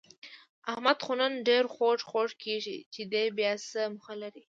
احمد 0.71 0.97
خو 1.05 1.13
نن 1.21 1.33
ډېر 1.47 1.63
خوږ 1.73 1.99
خوږ 2.09 2.29
کېږي، 2.43 2.77
چې 2.93 3.01
دی 3.11 3.25
بیاڅه 3.37 3.81
موخه 3.93 4.13
لري؟ 4.21 4.39